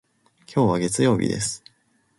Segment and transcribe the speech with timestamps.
[0.51, 1.63] 今日は月曜日です。